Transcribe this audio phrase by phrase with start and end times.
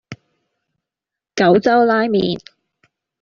[1.35, 2.39] 九州拉麵